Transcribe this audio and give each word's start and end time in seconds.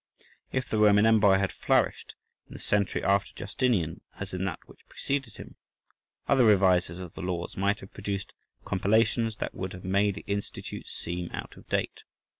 If 0.51 0.67
the 0.67 0.79
Roman 0.79 1.05
Empire 1.05 1.37
had 1.37 1.51
flourished 1.51 2.15
in 2.47 2.53
the 2.55 2.59
century 2.59 3.03
after 3.03 3.31
Justinian 3.35 4.01
as 4.19 4.33
in 4.33 4.43
that 4.45 4.57
which 4.65 4.79
preceded 4.89 5.35
him, 5.37 5.57
other 6.27 6.43
revisers 6.43 6.97
of 6.97 7.13
the 7.13 7.21
laws 7.21 7.55
might 7.55 7.81
have 7.81 7.93
produced 7.93 8.33
compilations 8.65 9.35
that 9.35 9.53
would 9.53 9.73
have 9.73 9.85
made 9.85 10.15
the 10.15 10.23
"Institutes" 10.25 10.91
seem 10.91 11.29
out 11.33 11.55
of 11.55 11.69
date. 11.69 12.01